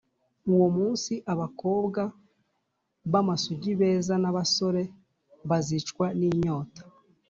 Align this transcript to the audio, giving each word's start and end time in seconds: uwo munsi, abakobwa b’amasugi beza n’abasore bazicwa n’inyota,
uwo 0.53 0.67
munsi, 0.77 1.13
abakobwa 1.33 2.01
b’amasugi 3.11 3.71
beza 3.79 4.13
n’abasore 4.19 4.83
bazicwa 5.49 6.05
n’inyota, 6.19 6.81